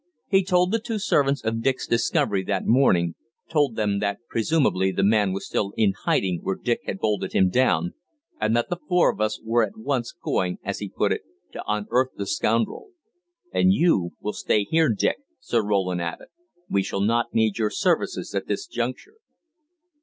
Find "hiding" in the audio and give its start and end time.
6.05-6.39